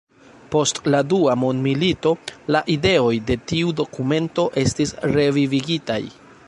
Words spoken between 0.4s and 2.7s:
Post la dua mondmilito la